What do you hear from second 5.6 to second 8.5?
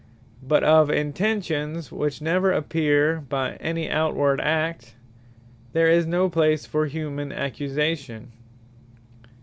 there is no place for humane accusation.